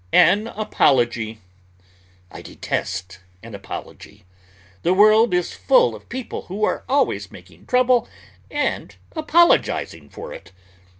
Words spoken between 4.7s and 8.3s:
The world is full of people who are always making trouble